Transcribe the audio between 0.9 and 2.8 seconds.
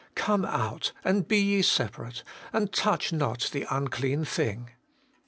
and be ye separate, and